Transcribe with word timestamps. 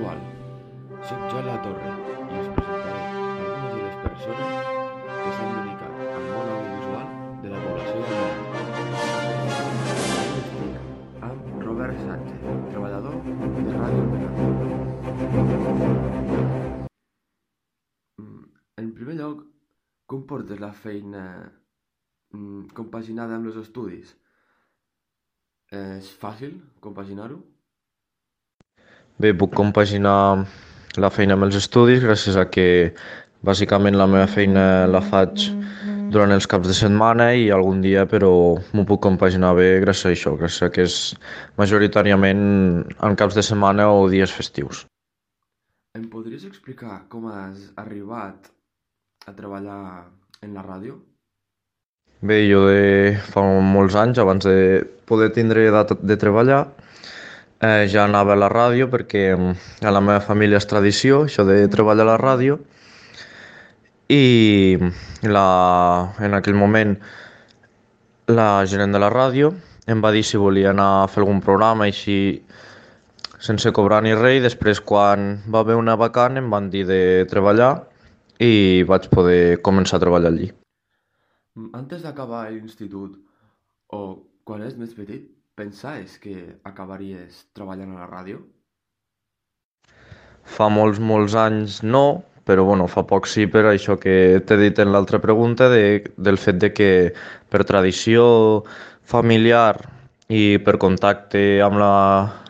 i 0.00 0.02
us 2.40 2.48
presentaré 2.56 3.00
algunes 3.00 3.72
de 3.74 3.80
les 3.82 3.96
persones 4.04 4.54
que 5.24 5.30
s'han 5.36 5.50
dedicat 5.56 5.94
al 6.04 6.24
món 6.28 6.46
audiovisual 6.52 7.08
de 7.42 7.48
la 7.52 7.58
població 7.64 7.98
de. 8.08 8.20
Estic 10.40 10.72
amb 11.28 11.42
Robert 11.66 11.96
Sánchez, 12.06 12.40
treballador 12.70 13.16
de 13.28 13.74
Ràdio 13.76 14.04
Milà. 14.14 14.30
Mm, 18.24 18.44
En 18.84 18.88
primer 18.96 19.16
lloc, 19.20 19.36
com 20.06 20.20
portes 20.32 20.58
la 20.64 20.72
feina 20.72 21.24
mm, 22.32 22.72
compaginada 22.72 23.36
amb 23.36 23.46
els 23.52 23.60
estudis? 23.66 24.08
És 25.76 26.04
fàcil 26.24 26.52
compaginar-ho? 26.80 27.38
Bé, 29.20 29.34
puc 29.36 29.52
compaginar 29.52 30.46
la 30.96 31.10
feina 31.12 31.34
amb 31.36 31.44
els 31.44 31.56
estudis 31.58 32.00
gràcies 32.00 32.38
a 32.40 32.46
que 32.48 32.94
bàsicament 33.44 33.98
la 33.98 34.06
meva 34.08 34.28
feina 34.32 34.62
la 34.88 35.02
faig 35.04 35.44
durant 36.14 36.32
els 36.32 36.48
caps 36.48 36.70
de 36.70 36.76
setmana 36.78 37.26
i 37.36 37.50
algun 37.52 37.82
dia 37.84 38.06
però 38.08 38.30
m'ho 38.72 38.86
puc 38.88 39.02
compaginar 39.04 39.52
bé 39.58 39.68
gràcies 39.84 40.08
a 40.08 40.14
això, 40.14 40.32
gràcies 40.40 40.64
a 40.64 40.70
que 40.72 40.88
és 40.88 40.96
majoritàriament 41.60 42.40
en 42.96 43.20
caps 43.20 43.36
de 43.36 43.44
setmana 43.44 43.90
o 43.92 44.08
dies 44.08 44.32
festius. 44.32 44.86
Em 45.98 46.08
podries 46.08 46.48
explicar 46.48 47.02
com 47.12 47.28
has 47.28 47.68
arribat 47.76 48.48
a 49.28 49.36
treballar 49.36 50.06
en 50.40 50.56
la 50.56 50.64
ràdio? 50.64 50.96
Bé, 52.24 52.46
jo 52.48 52.64
de 52.72 53.18
fa 53.32 53.44
molts 53.44 54.00
anys, 54.00 54.20
abans 54.22 54.48
de 54.48 54.86
poder 55.08 55.28
tindre 55.36 55.68
edat 55.68 55.92
de 56.00 56.16
treballar, 56.20 56.64
eh, 57.60 57.86
ja 57.88 58.04
anava 58.04 58.34
a 58.34 58.40
la 58.40 58.48
ràdio 58.52 58.88
perquè 58.90 59.30
mm, 59.36 59.84
a 59.84 59.92
la 59.92 60.02
meva 60.04 60.20
família 60.24 60.60
és 60.60 60.68
tradició 60.68 61.24
això 61.26 61.44
de 61.48 61.62
treballar 61.72 62.06
a 62.06 62.12
la 62.12 62.20
ràdio. 62.20 62.58
I 64.10 64.78
la, 65.22 65.48
en 66.18 66.34
aquell 66.34 66.58
moment 66.58 66.96
la 68.30 68.64
gerent 68.66 68.94
de 68.94 69.02
la 69.02 69.10
ràdio 69.12 69.52
em 69.90 70.02
va 70.02 70.10
dir 70.14 70.24
si 70.26 70.38
volia 70.38 70.70
anar 70.70 70.88
a 71.02 71.08
fer 71.10 71.22
algun 71.22 71.40
programa 71.42 71.86
així 71.86 72.42
sense 73.40 73.70
cobrar 73.72 74.02
ni 74.04 74.14
res. 74.14 74.40
I 74.40 74.44
després 74.48 74.80
quan 74.80 75.40
va 75.50 75.62
haver 75.64 75.78
una 75.78 75.96
vacant 76.00 76.38
em 76.40 76.50
van 76.50 76.70
dir 76.70 76.84
de 76.88 77.00
treballar 77.30 77.72
i 78.40 78.82
vaig 78.88 79.10
poder 79.12 79.60
començar 79.62 79.98
a 79.98 80.04
treballar 80.04 80.32
allí. 80.32 80.50
Mm, 81.56 81.70
Antes 81.76 82.02
d'acabar 82.02 82.48
l'institut 82.50 83.18
o 83.92 84.00
quan 84.44 84.62
eres 84.62 84.78
més 84.78 84.94
petit, 84.96 85.28
pensaves 85.60 86.16
que 86.22 86.56
acabaries 86.64 87.44
treballant 87.56 87.92
a 87.92 88.00
la 88.00 88.08
ràdio? 88.08 88.40
Fa 90.48 90.70
molts, 90.72 90.98
molts 90.98 91.36
anys 91.36 91.82
no, 91.84 92.22
però 92.48 92.64
bueno, 92.64 92.88
fa 92.88 93.04
poc 93.06 93.28
sí 93.28 93.44
per 93.50 93.66
això 93.68 93.98
que 94.00 94.40
t'he 94.46 94.58
dit 94.58 94.80
en 94.80 94.90
l'altra 94.94 95.20
pregunta 95.20 95.68
de, 95.72 96.00
del 96.16 96.40
fet 96.40 96.58
de 96.64 96.72
que 96.72 96.90
per 97.52 97.66
tradició 97.68 98.24
familiar 99.04 99.76
i 100.32 100.58
per 100.64 100.78
contacte 100.80 101.60
amb 101.66 101.80
la 101.82 101.94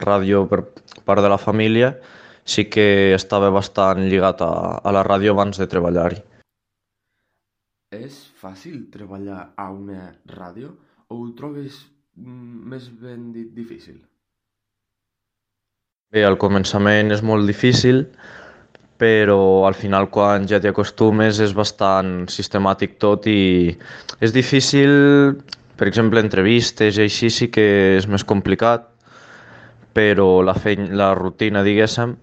ràdio 0.00 0.46
per 0.50 0.64
part 1.04 1.20
de 1.22 1.30
la 1.30 1.38
família 1.38 1.92
sí 2.44 2.66
que 2.72 3.14
estava 3.14 3.50
bastant 3.52 4.04
lligat 4.08 4.40
a, 4.44 4.52
a 4.80 4.94
la 4.96 5.04
ràdio 5.06 5.36
abans 5.36 5.60
de 5.60 5.68
treballar-hi. 5.68 6.22
És 7.94 8.24
fàcil 8.40 8.88
treballar 8.92 9.50
a 9.56 9.70
una 9.70 10.08
ràdio 10.34 10.72
o 11.08 11.20
ho 11.20 11.28
trobes 11.38 11.84
més 12.16 12.88
ben 13.00 13.32
dit 13.34 13.50
difícil? 13.54 13.98
Bé, 16.14 16.22
al 16.22 16.38
començament 16.38 17.10
és 17.10 17.22
molt 17.26 17.46
difícil, 17.48 18.04
però 19.02 19.66
al 19.66 19.74
final 19.74 20.06
quan 20.14 20.46
ja 20.46 20.60
t'hi 20.62 20.70
acostumes 20.70 21.40
és 21.42 21.54
bastant 21.58 22.28
sistemàtic 22.30 22.98
tot 23.02 23.26
i 23.26 23.74
és 24.22 24.32
difícil, 24.32 24.92
per 25.74 25.88
exemple, 25.90 26.22
entrevistes 26.22 27.00
i 27.00 27.06
així 27.08 27.30
sí 27.34 27.50
que 27.50 27.66
és 27.98 28.06
més 28.06 28.22
complicat, 28.22 28.86
però 29.94 30.42
la, 30.46 30.54
feina, 30.54 30.86
la 30.94 31.10
rutina, 31.18 31.64
diguéssim, 31.66 32.14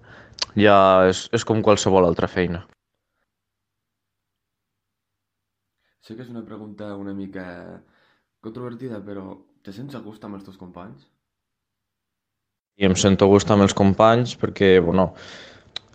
ja 0.56 0.78
és, 1.12 1.28
és 1.36 1.44
com 1.48 1.60
qualsevol 1.64 2.08
altra 2.08 2.32
feina. 2.32 2.64
Sé 6.02 6.16
que 6.16 6.24
és 6.24 6.32
una 6.32 6.48
pregunta 6.48 6.96
una 6.96 7.14
mica 7.14 7.44
controvertida, 8.42 9.04
però 9.06 9.36
te 9.64 9.74
sents 9.76 9.96
a 9.96 10.02
gust 10.02 10.24
amb 10.26 10.38
els 10.38 10.46
teus 10.48 10.58
companys? 10.60 11.06
I 12.82 12.88
em 12.88 12.96
sento 12.98 13.28
a 13.28 13.32
gust 13.32 13.52
amb 13.54 13.66
els 13.66 13.76
companys 13.78 14.34
perquè, 14.42 14.74
bueno, 14.82 15.12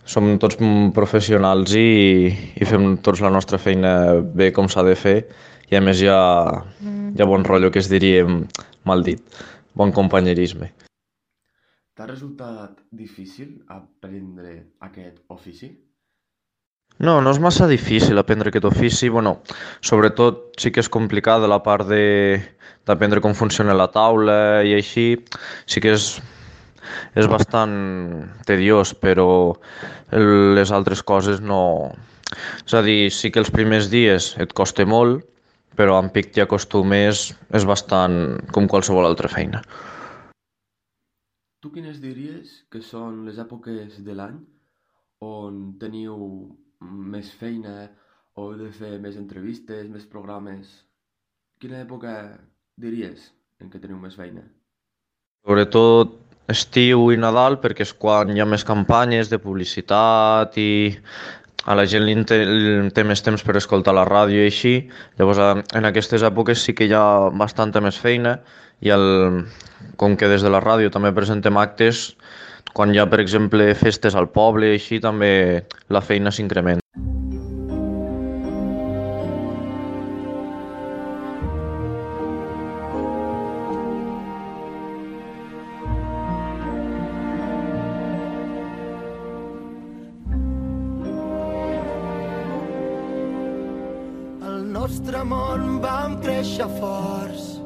som 0.07 0.29
tots 0.39 0.59
professionals 0.95 1.73
i, 1.75 2.31
i 2.31 2.67
fem 2.69 2.95
tots 3.03 3.23
la 3.23 3.31
nostra 3.33 3.59
feina 3.59 3.91
bé 4.21 4.53
com 4.55 4.69
s'ha 4.71 4.85
de 4.87 4.95
fer 4.95 5.17
i 5.67 5.75
a 5.75 5.83
més 5.83 5.99
hi 5.99 6.07
ha, 6.07 6.21
hi 6.79 7.21
ha 7.21 7.27
bon 7.27 7.43
rotllo 7.43 7.73
que 7.73 7.83
es 7.83 7.89
diria 7.91 8.23
mal 8.87 9.03
dit, 9.03 9.19
bon 9.75 9.91
companyerisme. 9.91 10.71
T'ha 11.97 12.05
resultat 12.07 12.77
difícil 12.93 13.57
aprendre 13.73 14.53
aquest 14.85 15.19
ofici? 15.33 15.73
No, 16.97 17.19
no 17.21 17.29
és 17.29 17.37
massa 17.37 17.67
difícil 17.69 18.17
aprendre 18.17 18.49
aquest 18.49 18.65
ofici. 18.65 19.09
Bueno, 19.13 19.37
sobretot 19.85 20.57
sí 20.57 20.71
que 20.73 20.81
és 20.81 20.89
complicada 20.89 21.49
la 21.49 21.61
part 21.61 21.85
de 21.89 22.41
d'aprendre 22.87 23.21
com 23.21 23.35
funciona 23.37 23.75
la 23.75 23.89
taula 23.91 24.63
i 24.65 24.73
així. 24.73 25.07
Sí 25.69 25.83
que 25.83 25.93
és, 25.93 26.07
és 27.19 27.29
bastant 27.29 27.75
tediós, 28.47 28.95
però 28.97 29.29
les 30.57 30.71
altres 30.71 31.03
coses 31.03 31.43
no... 31.43 31.93
És 32.65 32.73
a 32.75 32.81
dir, 32.83 33.11
sí 33.13 33.31
que 33.31 33.39
els 33.43 33.51
primers 33.53 33.91
dies 33.91 34.33
et 34.41 34.51
costa 34.57 34.85
molt, 34.87 35.21
però 35.77 35.99
amb 35.99 36.11
pic 36.11 36.33
t'hi 36.33 36.43
acostumes, 36.43 37.29
és 37.55 37.67
bastant 37.67 38.39
com 38.55 38.67
qualsevol 38.67 39.05
altra 39.07 39.29
feina. 39.31 39.61
Tu 41.61 41.71
quines 41.73 42.01
diries 42.01 42.63
que 42.71 42.81
són 42.81 43.25
les 43.27 43.37
èpoques 43.43 43.99
de 44.03 44.15
l'any 44.17 44.39
on 45.23 45.77
teniu 45.81 46.17
més 46.81 47.31
feina 47.39 47.87
o 48.37 48.51
heu 48.51 48.57
de 48.59 48.69
fer 48.73 48.97
més 49.01 49.17
entrevistes, 49.17 49.89
més 49.89 50.05
programes? 50.05 50.69
Quina 51.61 51.81
època 51.81 52.13
diries 52.77 53.31
en 53.61 53.71
què 53.73 53.81
teniu 53.81 53.97
més 54.01 54.17
feina? 54.19 54.43
Sobretot 55.45 56.13
estiu 56.51 57.09
i 57.11 57.17
Nadal 57.19 57.57
perquè 57.63 57.83
és 57.87 57.93
quan 57.93 58.31
hi 58.31 58.41
ha 58.41 58.47
més 58.47 58.63
campanyes 58.67 59.31
de 59.31 59.39
publicitat 59.41 60.57
i 60.61 60.69
a 61.67 61.75
la 61.75 61.83
gent 61.89 62.05
li 62.07 62.15
té, 62.23 63.03
més 63.03 63.23
temps 63.25 63.43
per 63.43 63.57
escoltar 63.59 63.95
la 63.95 64.05
ràdio 64.07 64.39
i 64.39 64.47
així. 64.47 64.75
Llavors 65.19 65.41
en 65.75 65.89
aquestes 65.89 66.23
èpoques 66.23 66.63
sí 66.63 66.75
que 66.77 66.87
hi 66.87 66.93
ha 66.95 67.27
bastanta 67.35 67.81
més 67.83 67.97
feina 67.99 68.37
i 68.79 68.93
el, 68.93 69.43
com 69.99 70.15
que 70.15 70.29
des 70.31 70.45
de 70.45 70.53
la 70.53 70.61
ràdio 70.63 70.93
també 70.93 71.11
presentem 71.11 71.57
actes, 71.59 72.13
quan 72.73 72.93
hi 72.93 72.99
ha 73.01 73.07
per 73.09 73.19
exemple 73.23 73.69
festes 73.75 74.15
al 74.15 74.29
poble 74.33 74.73
així 74.75 74.99
també 75.03 75.31
la 75.89 76.01
feina 76.01 76.33
s'incrementa. 76.33 76.83
Nostre 94.77 95.19
món 95.27 95.81
vam 95.83 96.15
créixer 96.23 96.67
forts 96.77 97.57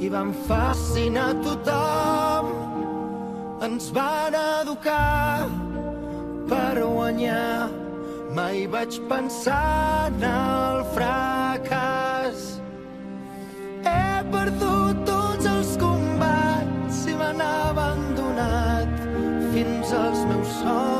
i 0.00 0.08
vam 0.12 0.32
fascinar 0.46 1.32
tothom. 1.44 2.35
Ens 3.66 3.88
van 3.90 4.34
educar 4.62 5.48
per 6.46 6.78
guanyar. 6.78 7.66
Mai 8.36 8.66
vaig 8.70 8.98
pensar 9.10 10.06
en 10.06 10.22
el 10.28 10.84
fracàs. 10.94 12.44
He 13.82 14.04
perdut 14.30 15.02
tots 15.08 15.50
els 15.54 15.72
combats 15.82 17.00
i 17.10 17.16
m'han 17.18 17.42
abandonat 17.48 19.02
fins 19.56 19.96
als 19.98 20.22
meus 20.30 20.54
somnis, 20.60 20.95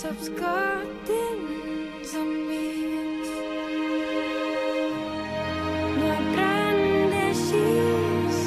saps 0.00 0.28
que 0.32 0.56
tens 1.04 2.12
amics. 2.16 3.30
No 5.98 6.06
aprendeixis 6.14 7.58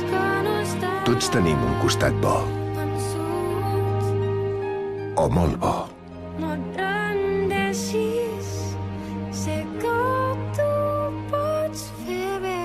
que 0.10 0.22
no. 0.48 0.54
Tots 1.10 1.28
tenim 1.36 1.60
un 1.68 1.76
costat 1.84 2.16
bo. 2.24 2.38
O 5.22 5.26
molt 5.36 5.60
bo. 5.62 5.76
No 6.42 6.48
et 6.56 6.80
rendeixis, 6.80 8.50
sé 9.42 9.58
que 9.84 10.00
tu 10.58 10.72
pots 11.30 11.84
fer 12.00 12.32
bé. 12.48 12.64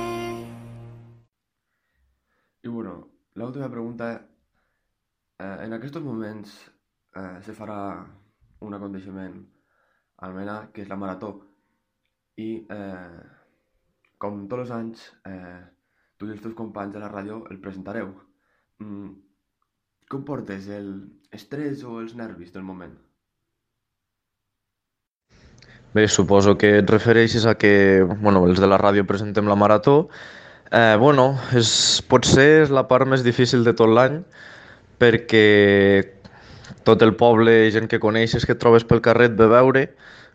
I 2.65 2.67
bueno, 2.73 2.95
la 3.35 3.45
última 3.51 3.69
pregunta. 3.69 4.09
Eh, 5.39 5.57
en 5.67 5.77
aquests 5.77 6.01
moments 6.03 6.57
eh, 7.15 7.37
se 7.45 7.53
farà 7.55 7.83
un 8.65 8.75
aconteixement 8.75 9.39
al 10.27 10.35
Mena, 10.35 10.59
que 10.73 10.83
és 10.83 10.89
la 10.91 10.99
Marató. 10.99 11.33
I, 12.39 12.49
eh, 12.71 13.21
com 14.19 14.47
tots 14.51 14.67
els 14.67 14.75
anys, 14.75 15.05
eh, 15.27 15.63
tu 16.19 16.27
i 16.27 16.35
els 16.35 16.43
teus 16.43 16.57
companys 16.59 16.95
de 16.95 17.03
la 17.03 17.11
ràdio 17.13 17.45
el 17.51 17.61
presentareu. 17.63 18.13
Mm, 18.83 19.13
com 20.09 20.25
portes 20.25 20.69
el 20.73 20.91
estrès 21.35 21.85
o 21.85 22.01
els 22.01 22.17
nervis 22.19 22.53
del 22.55 22.65
moment? 22.67 22.95
Bé, 25.95 26.07
suposo 26.09 26.57
que 26.61 26.79
et 26.83 26.91
refereixes 26.91 27.47
a 27.47 27.55
que 27.57 28.05
bueno, 28.21 28.45
els 28.47 28.61
de 28.61 28.69
la 28.69 28.79
ràdio 28.81 29.07
presentem 29.09 29.49
la 29.49 29.57
marató. 29.57 30.09
Eh, 30.71 30.97
bueno, 31.01 31.31
és, 31.57 32.03
potser 32.09 32.49
és 32.65 32.71
la 32.75 32.85
part 32.89 33.09
més 33.09 33.25
difícil 33.25 33.65
de 33.65 33.73
tot 33.73 33.89
l'any 33.89 34.21
perquè 34.99 36.18
tot 36.89 37.05
el 37.05 37.15
poble 37.21 37.55
gent 37.75 37.89
que 37.91 38.01
coneixes 38.01 38.47
que 38.49 38.57
et 38.57 38.63
trobes 38.63 38.87
pel 38.89 39.05
carrer 39.05 39.29
et 39.33 39.37
ve 39.37 39.51
veure 39.53 39.85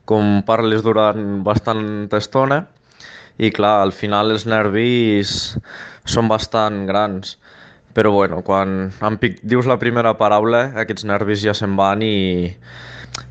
com 0.09 0.41
parles 0.45 0.83
durant 0.85 1.41
bastanta 1.47 2.19
estona 2.21 2.63
i 3.41 3.50
clar, 3.50 3.79
al 3.81 3.94
final 3.95 4.29
els 4.35 4.45
nervis 4.45 5.55
són 6.05 6.29
bastant 6.29 6.83
grans 6.89 7.38
però 7.94 8.11
bueno, 8.13 8.41
quan 8.45 8.89
en 8.89 9.17
pic, 9.21 9.39
dius 9.45 9.69
la 9.69 9.79
primera 9.81 10.13
paraula 10.17 10.65
aquests 10.81 11.05
nervis 11.09 11.44
ja 11.45 11.53
se'n 11.57 11.75
van 11.77 12.01
i, 12.05 12.50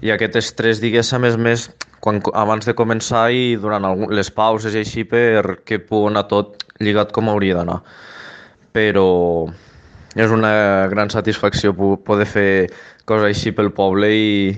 i 0.02 0.12
aquest 0.14 0.38
estrès 0.38 0.82
diguéssim 0.82 1.26
és 1.26 1.38
més 1.38 1.66
quan, 2.02 2.20
abans 2.34 2.66
de 2.66 2.74
començar 2.78 3.28
i 3.34 3.56
durant 3.62 3.86
les 4.10 4.30
pauses 4.34 4.74
i 4.74 4.82
així 4.82 5.06
perquè 5.08 5.80
pugui 5.82 6.12
anar 6.12 6.26
tot 6.30 6.62
lligat 6.82 7.14
com 7.14 7.30
hauria 7.30 7.58
d'anar. 7.58 7.80
Però 8.74 9.06
és 10.16 10.32
una 10.34 10.88
gran 10.92 11.10
satisfacció 11.10 11.72
poder 12.04 12.28
fer 12.28 12.50
coses 13.08 13.30
així 13.30 13.54
pel 13.56 13.72
poble 13.72 14.10
i, 14.12 14.52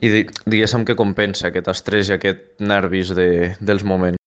i 0.00 0.12
diguéssim 0.46 0.86
que 0.86 0.98
compensa 0.98 1.50
aquest 1.50 1.72
estrès 1.72 2.10
i 2.10 2.16
aquest 2.18 2.46
nervis 2.62 3.14
de, 3.16 3.56
dels 3.60 3.84
moments. 3.84 4.19